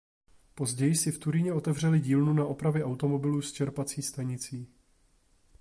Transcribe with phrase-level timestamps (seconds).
[0.55, 4.67] Později si v Turíně otevřeli dílnu na opravy automobilů s čerpací stanicí.